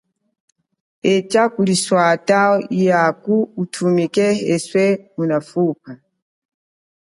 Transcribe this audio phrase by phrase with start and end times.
[1.13, 2.39] Echa kuliswata,
[2.87, 4.83] yako uthumike muwana yeswe
[5.21, 5.91] unafupa.